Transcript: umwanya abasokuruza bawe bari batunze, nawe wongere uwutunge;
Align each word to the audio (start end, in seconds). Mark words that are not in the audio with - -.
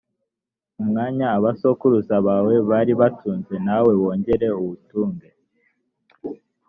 umwanya 0.81 1.25
abasokuruza 1.37 2.15
bawe 2.27 2.55
bari 2.69 2.93
batunze, 3.01 3.55
nawe 3.67 3.91
wongere 4.01 4.47
uwutunge; 4.59 5.29